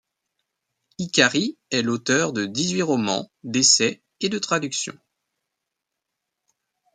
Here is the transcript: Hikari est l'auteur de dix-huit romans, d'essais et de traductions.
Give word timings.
Hikari 0.97 1.59
est 1.69 1.83
l'auteur 1.83 2.33
de 2.33 2.45
dix-huit 2.45 2.81
romans, 2.81 3.29
d'essais 3.43 4.01
et 4.19 4.29
de 4.29 4.39
traductions. 4.39 4.97